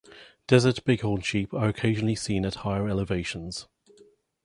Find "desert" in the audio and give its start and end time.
0.47-0.83